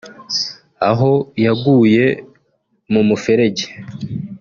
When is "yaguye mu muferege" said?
1.45-3.65